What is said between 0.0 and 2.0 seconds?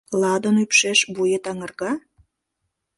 Ладын ӱпшеш вует аҥырга?